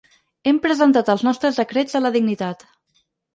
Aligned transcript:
Hem 0.51 0.59
presentat 0.63 1.11
els 1.15 1.25
nostres 1.27 1.59
decrets 1.63 1.99
de 1.99 2.03
la 2.03 2.13
dignitat. 2.17 2.67